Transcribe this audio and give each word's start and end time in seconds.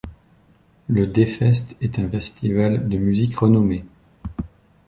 Le 0.87 1.05
Dfest 1.05 1.77
est 1.79 1.99
un 1.99 2.09
festival 2.09 2.89
de 2.89 2.97
musique 2.97 3.37
renommé. 3.37 3.85